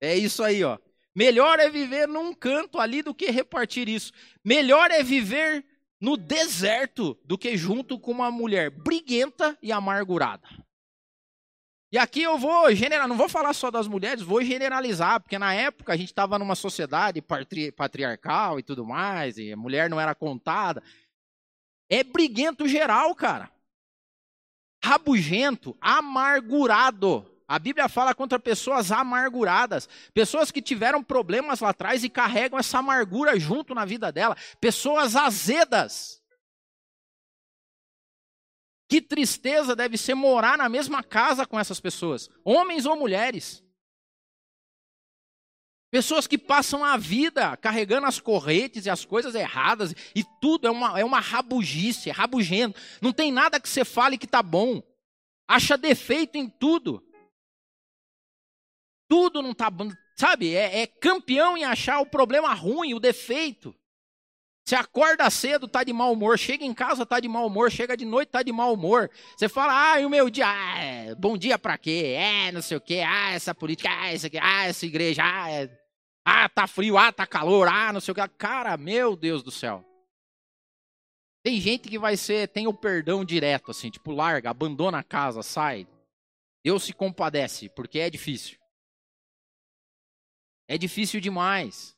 [0.01, 0.79] É isso aí, ó.
[1.15, 4.13] Melhor é viver num canto ali do que repartir isso.
[4.45, 5.65] Melhor é viver
[6.01, 10.47] no deserto do que junto com uma mulher briguenta e amargurada.
[11.95, 15.55] E aqui eu vou generar, não vou falar só das mulheres, vou generalizar, porque na
[15.55, 20.01] época a gente estava numa sociedade patri, patriarcal e tudo mais, e a mulher não
[20.01, 20.83] era contada.
[21.89, 23.49] É briguento geral, cara.
[24.83, 27.25] Rabugento, amargurado.
[27.47, 32.79] A Bíblia fala contra pessoas amarguradas, pessoas que tiveram problemas lá atrás e carregam essa
[32.79, 36.23] amargura junto na vida dela, pessoas azedas.
[38.89, 43.63] Que tristeza deve ser morar na mesma casa com essas pessoas, homens ou mulheres.
[45.91, 50.71] Pessoas que passam a vida carregando as correntes e as coisas erradas, e tudo é
[50.71, 52.81] uma, é uma rabugice, é rabugento.
[53.01, 54.83] Não tem nada que você fale que está bom.
[55.47, 57.01] Acha defeito em tudo.
[59.15, 59.93] Tudo não está bom.
[60.17, 63.73] Sabe, é, é campeão em achar o problema ruim, o defeito.
[64.67, 66.37] Você acorda cedo, tá de mau humor.
[66.37, 67.71] Chega em casa, tá de mau humor.
[67.71, 69.09] Chega de noite, tá de mau humor.
[69.37, 70.49] Você fala, ah, e o meu dia?
[70.49, 72.17] Ah, bom dia pra quê?
[72.19, 73.05] É, não sei o quê.
[73.07, 73.89] Ah, essa política.
[73.89, 74.37] Ah, isso aqui.
[74.37, 75.23] Ah, essa igreja.
[75.25, 75.71] Ah, é...
[76.25, 76.99] ah, tá frio.
[76.99, 77.69] Ah, tá calor.
[77.69, 78.29] Ah, não sei o quê.
[78.37, 79.85] Cara, meu Deus do céu.
[81.45, 85.41] Tem gente que vai ser, tem o perdão direto, assim, tipo, larga, abandona a casa,
[85.41, 85.87] sai.
[86.65, 88.64] Deus se compadece, porque é difícil.
[90.69, 91.97] É difícil demais.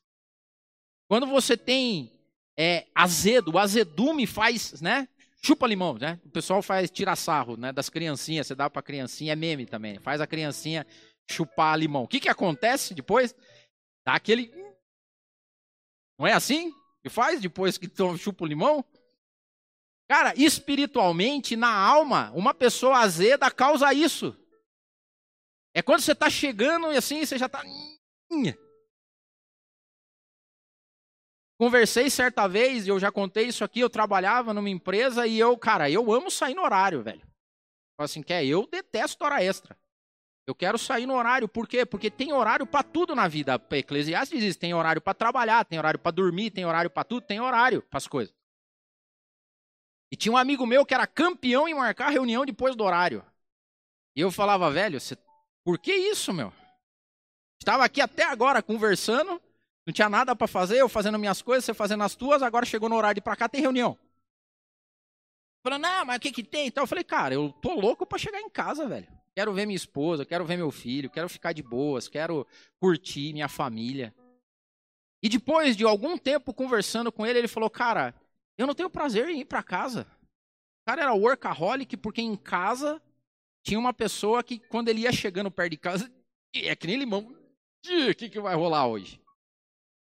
[1.09, 2.13] Quando você tem
[2.59, 5.09] é, azedo, o azedume faz, né?
[5.43, 6.21] Chupa limão, né?
[6.25, 7.73] O pessoal faz tira sarro, né?
[7.73, 9.99] Das criancinhas, você dá para criancinha, é meme também.
[10.01, 10.87] Faz a criancinha
[11.31, 12.05] chupar limão.
[12.05, 13.35] O que que acontece depois?
[14.05, 14.51] Dá aquele
[16.19, 16.73] Não é assim?
[17.03, 18.85] Que faz depois que chupa o limão?
[20.09, 24.37] Cara, espiritualmente, na alma, uma pessoa azeda causa isso.
[25.75, 27.63] É quando você está chegando e assim, você já está
[31.59, 35.57] Conversei certa vez, e eu já contei isso aqui, eu trabalhava numa empresa e eu,
[35.57, 37.27] cara, eu amo sair no horário, velho.
[37.99, 39.77] Assim, quer, eu detesto hora extra.
[40.47, 41.85] Eu quero sair no horário, por quê?
[41.87, 43.61] Porque tem horário para tudo na vida.
[43.71, 47.41] Eclesiastes diz, tem horário para trabalhar, tem horário para dormir, tem horário para tudo, tem
[47.41, 48.35] horário para as coisas.
[50.13, 53.25] E tinha um amigo meu que era campeão em marcar reunião depois do horário.
[54.15, 55.17] E eu falava, velho, você...
[55.65, 56.53] por que isso, meu?
[57.61, 59.41] Estava aqui até agora conversando,
[59.87, 62.89] não tinha nada para fazer, eu fazendo minhas coisas, você fazendo as tuas, agora chegou
[62.89, 63.99] no horário de ir para cá, tem reunião.
[65.65, 66.69] Falando, não, mas o que que tem?
[66.69, 69.09] Então eu falei, cara, eu tô louco para chegar em casa, velho.
[69.35, 72.47] Quero ver minha esposa, quero ver meu filho, quero ficar de boas, quero
[72.81, 74.15] curtir minha família.
[75.23, 78.15] E depois de algum tempo conversando com ele, ele falou, cara,
[78.57, 80.07] eu não tenho prazer em ir para casa.
[80.83, 83.03] O cara era workaholic porque em casa
[83.63, 86.11] tinha uma pessoa que quando ele ia chegando perto de casa,
[86.55, 87.36] é que nem limão.
[87.89, 89.21] O que, que vai rolar hoje?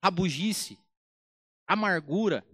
[0.04, 0.78] rabugice,
[1.66, 2.46] amargura.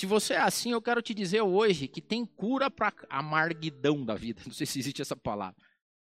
[0.00, 4.16] Se você é assim, eu quero te dizer hoje que tem cura para amarguidão da
[4.16, 4.42] vida.
[4.46, 5.62] Não sei se existe essa palavra.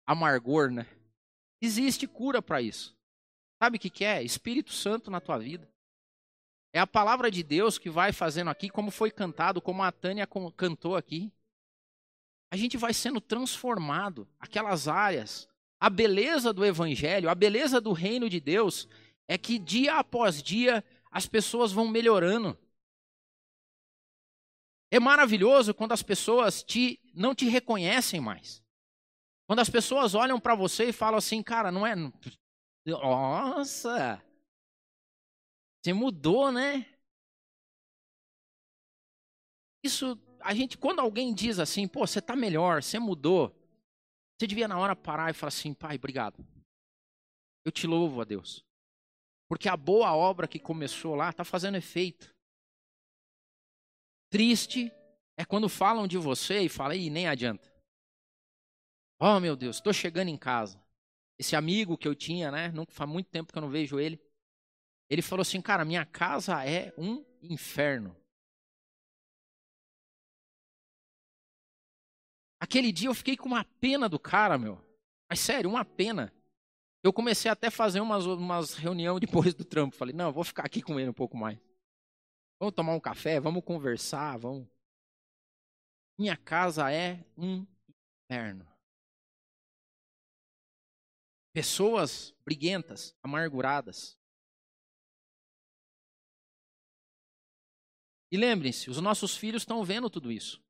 [0.08, 0.88] Amargor, né?
[1.62, 2.98] Existe cura para isso.
[3.62, 4.24] Sabe o que, que é?
[4.24, 5.72] Espírito Santo na tua vida.
[6.74, 10.28] É a palavra de Deus que vai fazendo aqui, como foi cantado, como a Tânia
[10.58, 11.32] cantou aqui.
[12.52, 15.48] A gente vai sendo transformado, aquelas áreas.
[15.84, 18.88] A beleza do Evangelho, a beleza do reino de Deus
[19.28, 22.58] é que dia após dia as pessoas vão melhorando.
[24.90, 28.64] É maravilhoso quando as pessoas te, não te reconhecem mais.
[29.46, 31.96] Quando as pessoas olham para você e falam assim, cara, não é.
[32.86, 34.24] Nossa!
[35.82, 36.86] Você mudou, né?
[39.84, 43.54] Isso, a gente, quando alguém diz assim, pô, você tá melhor, você mudou.
[44.38, 46.46] Você devia na hora parar e falar assim: Pai, obrigado.
[47.66, 48.64] Eu te louvo a Deus.
[49.48, 52.34] Porque a boa obra que começou lá está fazendo efeito.
[54.30, 54.92] Triste
[55.38, 57.72] é quando falam de você e falam, e nem adianta.
[59.20, 60.84] Oh, meu Deus, estou chegando em casa.
[61.40, 62.72] Esse amigo que eu tinha, né?
[62.72, 64.20] Não, faz muito tempo que eu não vejo ele.
[65.10, 68.16] Ele falou assim, cara, minha casa é um inferno.
[72.64, 74.82] Aquele dia eu fiquei com uma pena do cara, meu.
[75.30, 76.34] Mas sério, uma pena.
[77.04, 79.98] Eu comecei até a fazer umas, umas reuniões depois do trampo.
[79.98, 81.60] Falei, não, vou ficar aqui com ele um pouco mais.
[82.58, 84.66] Vamos tomar um café, vamos conversar, vamos.
[86.18, 87.68] Minha casa é um
[88.32, 88.66] inferno.
[91.52, 94.18] Pessoas briguentas, amarguradas.
[98.32, 100.64] E lembrem-se, os nossos filhos estão vendo tudo isso.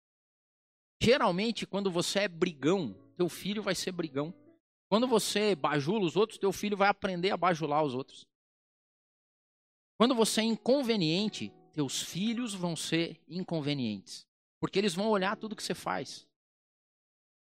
[1.04, 4.34] Geralmente, quando você é brigão, teu filho vai ser brigão.
[4.88, 8.26] Quando você bajula os outros, teu filho vai aprender a bajular os outros.
[9.98, 14.26] Quando você é inconveniente, teus filhos vão ser inconvenientes.
[14.62, 16.26] Porque eles vão olhar tudo que você faz.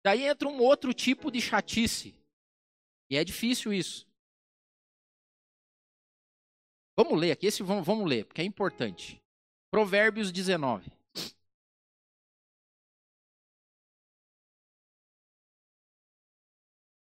[0.03, 2.15] Daí entra um outro tipo de chatice.
[3.11, 4.07] E é difícil isso.
[6.97, 9.21] Vamos ler aqui, esse vamos, vamos ler, porque é importante.
[9.69, 10.94] Provérbios 19.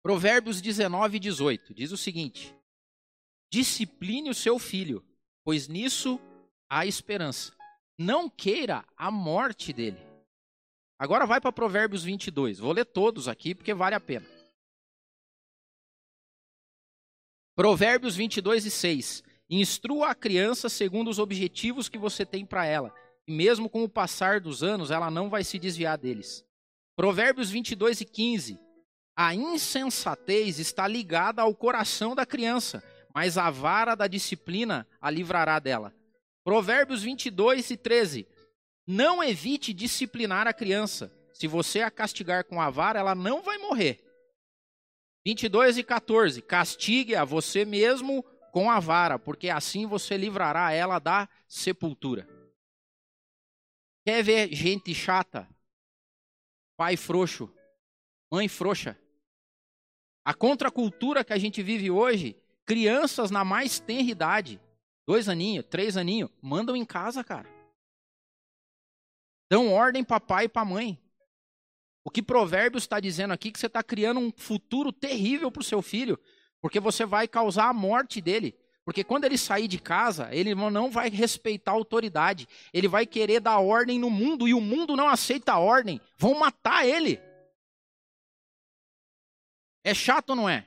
[0.06, 2.54] Provérbios 19, 18 diz o seguinte:
[3.52, 5.04] Discipline o seu filho,
[5.44, 6.20] pois nisso
[6.70, 7.52] há esperança.
[7.98, 9.98] Não queira a morte dele.
[10.96, 12.60] Agora vai para Provérbios 22.
[12.60, 14.24] Vou ler todos aqui porque vale a pena.
[17.56, 19.24] Provérbios 22 e 6.
[19.50, 22.94] Instrua a criança segundo os objetivos que você tem para ela,
[23.26, 26.46] e mesmo com o passar dos anos, ela não vai se desviar deles.
[26.94, 28.65] Provérbios 22 e 15.
[29.16, 35.58] A insensatez está ligada ao coração da criança, mas a vara da disciplina a livrará
[35.58, 35.94] dela.
[36.44, 38.28] Provérbios 22 e 13.
[38.86, 41.10] Não evite disciplinar a criança.
[41.32, 44.04] Se você a castigar com a vara, ela não vai morrer.
[45.24, 46.42] 22 e 14.
[46.42, 52.28] Castigue a você mesmo com a vara, porque assim você livrará ela da sepultura.
[54.04, 55.48] Quer ver gente chata?
[56.76, 57.52] Pai frouxo,
[58.30, 58.96] mãe frouxa.
[60.26, 64.60] A contracultura que a gente vive hoje, crianças na mais tenra idade,
[65.06, 67.48] dois aninhos, três aninhos, mandam em casa, cara.
[69.48, 71.00] Dão ordem para pai e para mãe.
[72.04, 75.60] O que Provérbios está dizendo aqui é que você está criando um futuro terrível para
[75.60, 76.18] o seu filho,
[76.60, 78.58] porque você vai causar a morte dele.
[78.84, 82.48] Porque quando ele sair de casa, ele não vai respeitar a autoridade.
[82.72, 86.00] Ele vai querer dar ordem no mundo e o mundo não aceita a ordem.
[86.18, 87.20] Vão matar ele.
[89.86, 90.66] É chato ou não é?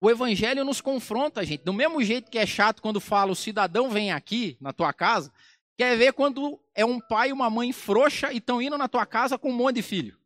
[0.00, 1.62] O evangelho nos confronta, gente.
[1.62, 5.32] Do mesmo jeito que é chato quando fala o cidadão vem aqui na tua casa,
[5.76, 9.06] Quer ver quando é um pai e uma mãe frouxa e estão indo na tua
[9.06, 10.16] casa com um monte de filho?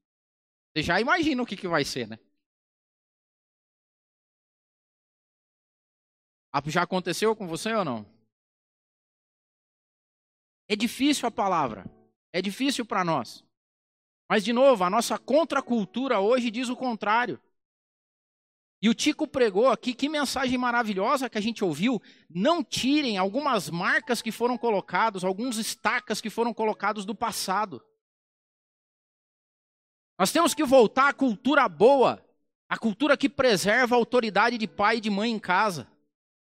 [0.74, 2.18] Você já imagina o que, que vai ser, né?
[6.52, 8.04] Ah, já aconteceu com você ou não?
[10.68, 11.84] É difícil a palavra.
[12.32, 13.45] É difícil para nós.
[14.28, 17.40] Mas, de novo, a nossa contracultura hoje diz o contrário.
[18.82, 22.00] E o Tico pregou aqui, que mensagem maravilhosa que a gente ouviu.
[22.28, 27.82] Não tirem algumas marcas que foram colocadas, alguns estacas que foram colocados do passado.
[30.18, 32.24] Nós temos que voltar à cultura boa,
[32.68, 35.90] a cultura que preserva a autoridade de pai e de mãe em casa.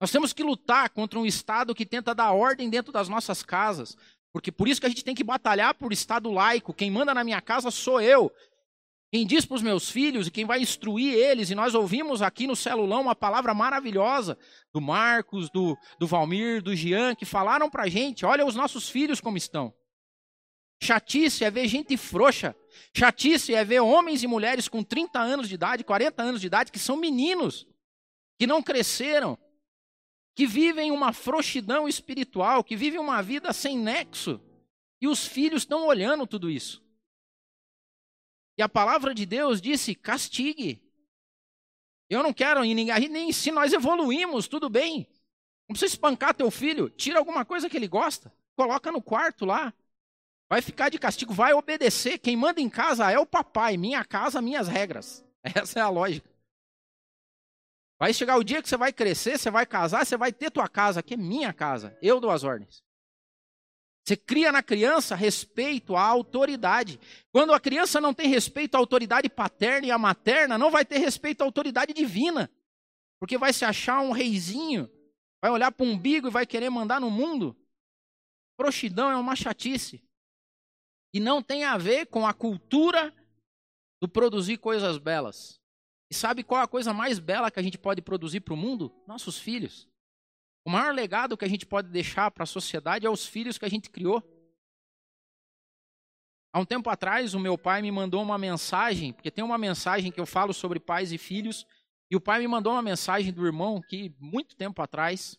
[0.00, 3.96] Nós temos que lutar contra um Estado que tenta dar ordem dentro das nossas casas.
[4.38, 6.72] Porque por isso que a gente tem que batalhar por Estado laico.
[6.72, 8.30] Quem manda na minha casa sou eu.
[9.10, 12.46] Quem diz para os meus filhos e quem vai instruir eles, e nós ouvimos aqui
[12.46, 14.38] no celulão uma palavra maravilhosa
[14.72, 18.88] do Marcos, do, do Valmir, do Jean, que falaram para a gente: olha os nossos
[18.88, 19.74] filhos como estão.
[20.80, 22.54] Chatice é ver gente frouxa.
[22.96, 26.70] Chatice é ver homens e mulheres com 30 anos de idade, 40 anos de idade,
[26.70, 27.66] que são meninos,
[28.38, 29.36] que não cresceram,
[30.38, 34.40] que vivem uma frouxidão espiritual, que vivem uma vida sem nexo.
[35.00, 36.80] E os filhos estão olhando tudo isso.
[38.56, 40.80] E a palavra de Deus disse: castigue.
[42.08, 45.08] Eu não quero ninguém, nem se nós evoluímos, tudo bem.
[45.68, 49.74] Não precisa espancar teu filho, tira alguma coisa que ele gosta, coloca no quarto lá.
[50.48, 52.16] Vai ficar de castigo, vai obedecer.
[52.16, 55.24] Quem manda em casa é o papai, minha casa, minhas regras.
[55.42, 56.30] Essa é a lógica.
[57.98, 60.68] Vai chegar o dia que você vai crescer, você vai casar, você vai ter tua
[60.68, 61.98] casa, que é minha casa.
[62.00, 62.82] Eu dou as ordens.
[64.06, 66.98] Você cria na criança respeito à autoridade.
[67.30, 70.98] Quando a criança não tem respeito à autoridade paterna e à materna, não vai ter
[70.98, 72.50] respeito à autoridade divina.
[73.20, 74.88] Porque vai se achar um reizinho,
[75.42, 77.54] vai olhar para o umbigo e vai querer mandar no mundo.
[78.56, 80.02] Proxidão é uma chatice.
[81.12, 83.14] E não tem a ver com a cultura
[84.00, 85.60] do produzir coisas belas.
[86.10, 88.56] E sabe qual é a coisa mais bela que a gente pode produzir para o
[88.56, 88.92] mundo?
[89.06, 89.88] Nossos filhos.
[90.64, 93.64] O maior legado que a gente pode deixar para a sociedade é os filhos que
[93.64, 94.22] a gente criou.
[96.52, 100.10] Há um tempo atrás, o meu pai me mandou uma mensagem, porque tem uma mensagem
[100.10, 101.66] que eu falo sobre pais e filhos,
[102.10, 105.38] e o pai me mandou uma mensagem do irmão que, muito tempo atrás,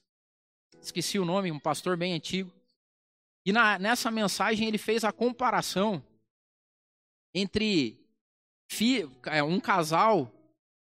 [0.80, 2.54] esqueci o nome, um pastor bem antigo,
[3.46, 6.04] e na, nessa mensagem ele fez a comparação
[7.34, 8.00] entre
[8.70, 10.32] fi, é, um casal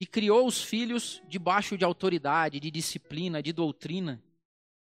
[0.00, 4.22] que criou os filhos debaixo de autoridade, de disciplina, de doutrina,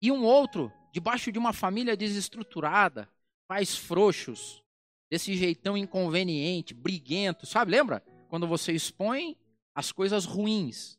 [0.03, 3.09] e um outro debaixo de uma família desestruturada,
[3.49, 4.63] pais frouxos,
[5.11, 7.71] desse jeitão inconveniente, briguento, sabe?
[7.71, 8.05] Lembra?
[8.29, 9.39] Quando você expõe
[9.75, 10.99] as coisas ruins,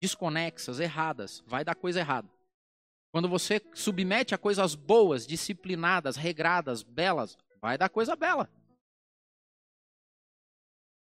[0.00, 2.30] desconexas, erradas, vai dar coisa errada.
[3.10, 8.48] Quando você submete a coisas boas, disciplinadas, regradas, belas, vai dar coisa bela.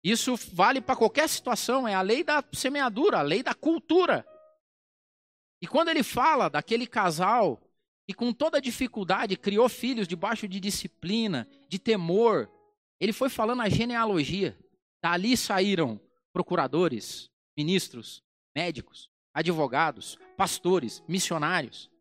[0.03, 4.25] Isso vale para qualquer situação, é a lei da semeadura, a lei da cultura.
[5.61, 7.61] E quando ele fala daquele casal
[8.07, 12.49] que com toda dificuldade criou filhos debaixo de disciplina, de temor,
[12.99, 14.57] ele foi falando a genealogia.
[15.03, 15.99] Dali saíram
[16.31, 18.23] procuradores, ministros,
[18.55, 21.91] médicos, advogados, pastores, missionários.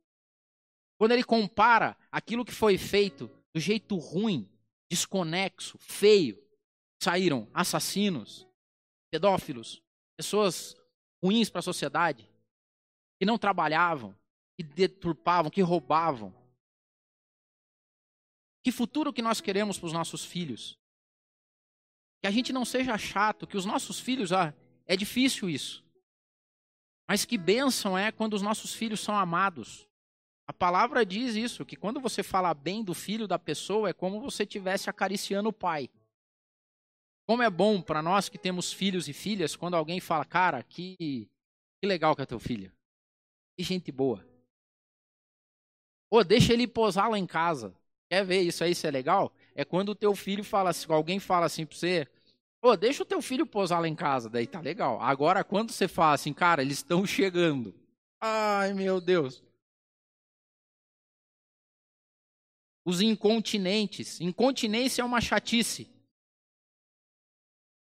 [0.99, 4.49] Quando ele compara aquilo que foi feito do jeito ruim,
[4.89, 6.39] desconexo, feio,
[7.03, 8.47] saíram assassinos,
[9.11, 9.83] pedófilos,
[10.17, 10.77] pessoas
[11.23, 12.29] ruins para a sociedade,
[13.19, 14.17] que não trabalhavam,
[14.57, 16.35] que deturpavam, que roubavam.
[18.65, 20.79] Que futuro que nós queremos para os nossos filhos?
[22.21, 24.55] Que a gente não seja chato, que os nossos filhos, ah,
[24.87, 25.85] é difícil isso.
[27.09, 29.87] Mas que bênção é quando os nossos filhos são amados.
[30.49, 34.21] A palavra diz isso, que quando você fala bem do filho da pessoa, é como
[34.21, 35.91] você estivesse acariciando o pai.
[37.27, 41.29] Como é bom para nós que temos filhos e filhas, quando alguém fala, cara, que,
[41.81, 42.73] que legal que é teu filho.
[43.57, 44.25] Que gente boa.
[46.11, 47.75] Ou deixa ele posar lá em casa.
[48.09, 49.33] Quer ver isso aí se é legal?
[49.55, 52.09] É quando o teu filho fala assim, alguém fala assim para você,
[52.63, 55.01] Ô, deixa o teu filho posar lá em casa, daí tá legal.
[55.01, 57.73] Agora, quando você fala assim, cara, eles estão chegando.
[58.21, 59.41] Ai, meu Deus.
[62.85, 64.21] Os incontinentes.
[64.21, 65.89] Incontinência é uma chatice.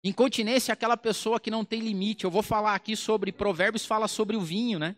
[0.07, 2.23] Incontinência é aquela pessoa que não tem limite.
[2.23, 4.95] Eu vou falar aqui sobre Provérbios, fala sobre o vinho, né?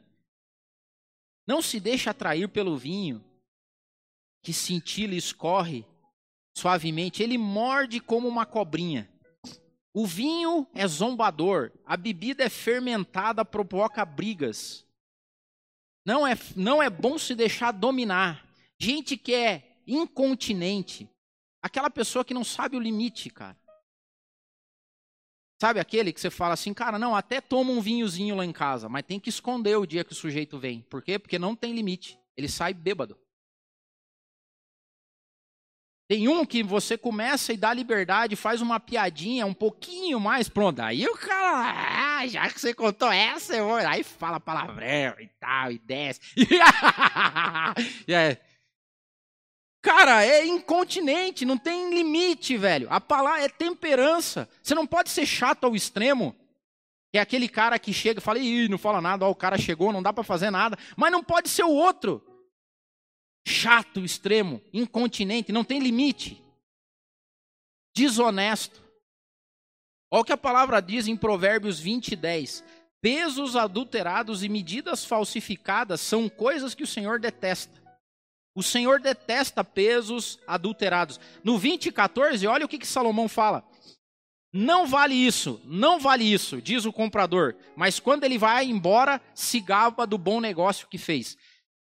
[1.48, 3.24] Não se deixe atrair pelo vinho,
[4.44, 5.84] que cintila e escorre
[6.56, 7.24] suavemente.
[7.24, 9.10] Ele morde como uma cobrinha.
[9.92, 14.86] O vinho é zombador, a bebida é fermentada, provoca brigas.
[16.06, 18.48] Não é, não é bom se deixar dominar.
[18.78, 21.10] Gente que é incontinente,
[21.62, 23.58] aquela pessoa que não sabe o limite, cara.
[25.60, 28.88] Sabe aquele que você fala assim, cara, não, até toma um vinhozinho lá em casa,
[28.88, 30.82] mas tem que esconder o dia que o sujeito vem.
[30.90, 31.20] Por quê?
[31.20, 32.18] Porque não tem limite.
[32.38, 33.18] Ele sai bêbado.
[36.08, 40.80] Tem um que você começa e dá liberdade, faz uma piadinha um pouquinho mais, pronto.
[40.80, 43.76] Aí o cara, ah, já que você contou essa, eu vou.
[43.76, 46.22] Aí fala palavrão e tal, e desce.
[48.08, 48.42] e é,
[49.82, 52.88] Cara, é incontinente, não tem limite, velho.
[52.92, 54.50] A palavra é temperança.
[54.62, 56.36] Você não pode ser chato ao extremo.
[57.14, 59.92] É aquele cara que chega e fala, ih, não fala nada, ó, o cara chegou,
[59.92, 60.78] não dá para fazer nada.
[60.96, 62.24] Mas não pode ser o outro.
[63.48, 66.44] Chato, extremo, incontinente, não tem limite.
[67.96, 68.84] Desonesto.
[70.12, 72.64] Olha o que a palavra diz em Provérbios 20, 10.
[73.02, 77.79] Pesos adulterados e medidas falsificadas são coisas que o Senhor detesta.
[78.60, 81.18] O Senhor detesta pesos adulterados.
[81.46, 83.64] No 20, 14, olha o que, que Salomão fala.
[84.52, 87.56] Não vale isso, não vale isso, diz o comprador.
[87.74, 91.38] Mas quando ele vai embora, se gaba do bom negócio que fez.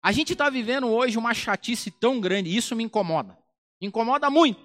[0.03, 3.39] A gente está vivendo hoje uma chatice tão grande, isso me incomoda.
[3.81, 4.61] Me incomoda muito.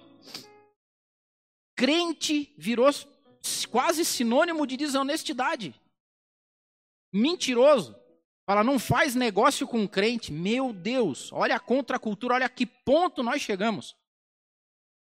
[1.74, 2.90] Crente virou
[3.70, 5.74] quase sinônimo de desonestidade.
[7.10, 7.96] Mentiroso.
[8.46, 10.32] Fala, não faz negócio com crente.
[10.32, 13.96] Meu Deus, olha a contracultura, olha a que ponto nós chegamos.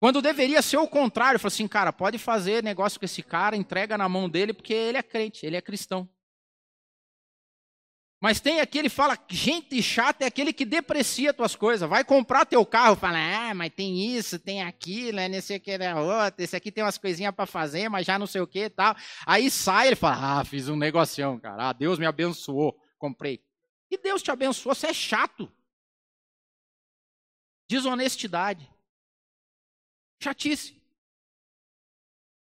[0.01, 3.97] Quando deveria ser o contrário, fala assim, cara, pode fazer negócio com esse cara, entrega
[3.97, 6.09] na mão dele, porque ele é crente, ele é cristão.
[8.23, 11.89] Mas tem aquele que fala, gente chata é aquele que deprecia tuas coisas.
[11.89, 15.95] Vai comprar teu carro, fala, ah, mas tem isso, tem aquilo, é nesse aqui, é
[15.95, 18.71] outro, esse aqui tem umas coisinhas para fazer, mas já não sei o que e
[18.71, 18.95] tal.
[19.27, 21.71] Aí sai, ele fala, ah, fiz um negocião, cara.
[21.71, 23.43] Ah, Deus me abençoou, comprei.
[23.91, 25.51] E Deus te abençoou, você é chato.
[27.69, 28.71] Desonestidade.
[30.23, 30.81] Chatice.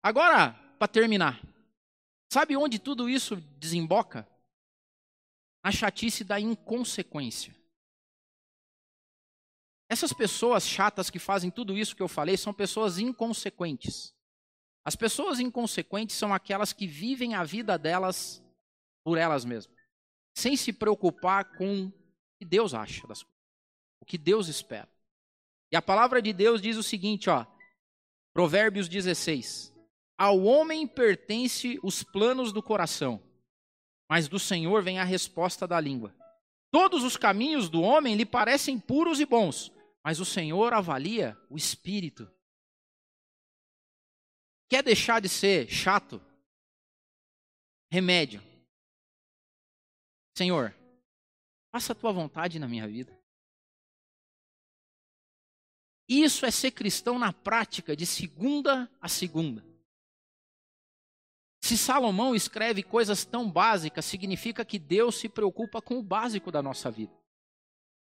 [0.02, 1.42] Agora, para terminar,
[2.32, 4.26] sabe onde tudo isso desemboca?
[5.66, 7.52] a chatice da inconsequência.
[9.88, 14.14] Essas pessoas chatas que fazem tudo isso que eu falei são pessoas inconsequentes.
[14.84, 18.40] As pessoas inconsequentes são aquelas que vivem a vida delas
[19.02, 19.75] por elas mesmas,
[20.36, 21.92] sem se preocupar com o
[22.38, 23.42] que Deus acha das coisas,
[23.98, 24.88] o que Deus espera.
[25.72, 27.46] E a palavra de Deus diz o seguinte, ó,
[28.34, 29.72] Provérbios 16:
[30.18, 33.22] Ao homem pertence os planos do coração,
[34.08, 36.14] mas do Senhor vem a resposta da língua.
[36.70, 39.72] Todos os caminhos do homem lhe parecem puros e bons,
[40.04, 42.30] mas o Senhor avalia o espírito.
[44.68, 46.20] Quer deixar de ser chato?
[47.90, 48.45] Remédio.
[50.36, 50.76] Senhor,
[51.72, 53.18] faça a tua vontade na minha vida.
[56.06, 59.64] Isso é ser cristão na prática, de segunda a segunda.
[61.62, 66.62] Se Salomão escreve coisas tão básicas, significa que Deus se preocupa com o básico da
[66.62, 67.12] nossa vida.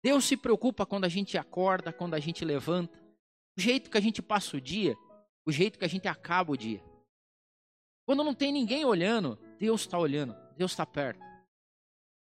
[0.03, 2.97] Deus se preocupa quando a gente acorda, quando a gente levanta,
[3.57, 4.95] o jeito que a gente passa o dia,
[5.43, 6.83] o jeito que a gente acaba o dia.
[8.05, 11.30] Quando não tem ninguém olhando, Deus está olhando, Deus está perto.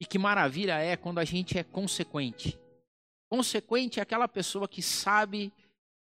[0.04, 2.60] E que maravilha é quando a gente é consequente.
[3.26, 5.50] Consequente é aquela pessoa que sabe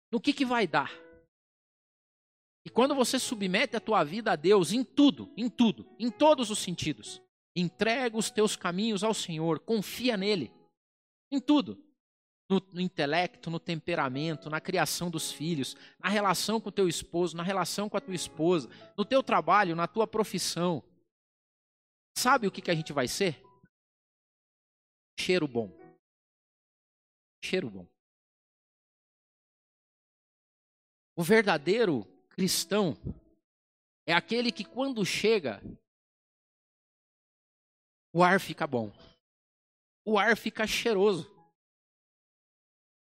[0.10, 0.90] no que, que vai dar.
[2.64, 6.50] E quando você submete a tua vida a Deus em tudo, em tudo, em todos
[6.50, 7.22] os sentidos,
[7.54, 10.54] entrega os teus caminhos ao Senhor, confia nele,
[11.30, 11.78] em tudo.
[12.50, 17.36] No, no, intelecto, no temperamento, na criação dos filhos, na relação com o teu esposo,
[17.36, 20.82] na relação com a tua esposa, no teu trabalho, na tua profissão.
[22.18, 23.51] Sabe o que, que a gente vai ser?
[25.22, 25.70] Cheiro bom.
[27.44, 27.88] Cheiro bom.
[31.16, 32.98] O verdadeiro cristão
[34.08, 35.62] é aquele que quando chega,
[38.12, 38.92] o ar fica bom.
[40.04, 41.30] O ar fica cheiroso.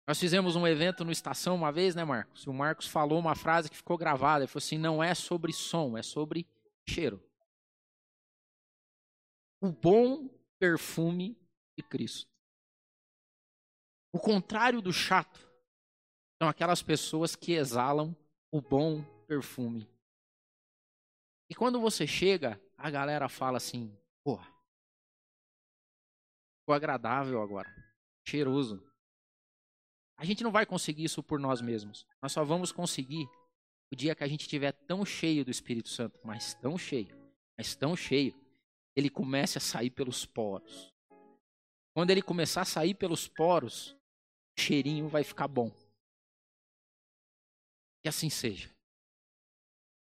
[0.07, 2.44] Nós fizemos um evento no Estação uma vez, né, Marcos?
[2.44, 4.44] E o Marcos falou uma frase que ficou gravada.
[4.44, 6.48] Ele falou assim: não é sobre som, é sobre
[6.88, 7.20] cheiro.
[9.61, 10.28] O bom
[10.61, 11.36] perfume
[11.77, 12.29] de Cristo.
[14.12, 15.39] O contrário do chato
[16.41, 18.16] são aquelas pessoas que exalam
[18.51, 19.89] o bom perfume.
[21.49, 24.39] E quando você chega, a galera fala assim: pô,
[26.61, 27.68] ficou agradável agora,
[28.27, 28.83] cheiroso.
[30.18, 32.07] A gente não vai conseguir isso por nós mesmos.
[32.22, 33.29] Nós só vamos conseguir
[33.93, 37.14] o dia que a gente estiver tão cheio do Espírito Santo, mas tão cheio,
[37.57, 38.35] mas tão cheio,
[38.97, 40.95] ele comece a sair pelos poros.
[41.97, 43.97] Quando ele começar a sair pelos poros,
[44.55, 45.70] o cheirinho vai ficar bom.
[48.03, 48.70] Que assim seja.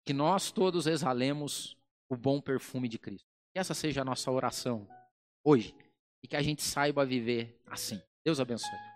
[0.06, 1.78] Que nós todos exalemos
[2.10, 3.26] o bom perfume de Cristo.
[3.54, 4.86] Que essa seja a nossa oração
[5.42, 5.74] hoje.
[6.22, 8.02] E que a gente saiba viver assim.
[8.26, 8.95] Deus abençoe.